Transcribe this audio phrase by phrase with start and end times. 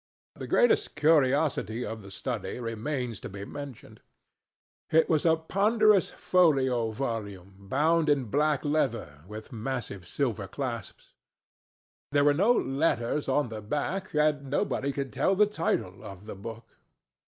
[0.33, 4.01] The greatest curiosity of the study remains to be mentioned:
[4.89, 11.13] it was a ponderous folio volume bound in black leather, with massive silver clasps.
[12.13, 16.35] There were no letters on the back, and nobody could tell the title of the
[16.35, 16.65] book.